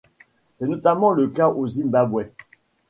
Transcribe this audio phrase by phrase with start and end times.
[0.55, 2.23] C'est notamment le cas au Zimbabwe.